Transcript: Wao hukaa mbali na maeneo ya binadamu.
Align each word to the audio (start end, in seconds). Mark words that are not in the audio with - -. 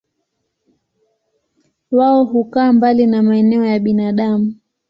Wao 1.91 2.23
hukaa 2.25 2.73
mbali 2.73 3.07
na 3.07 3.23
maeneo 3.23 3.65
ya 3.65 3.79
binadamu. 3.79 4.55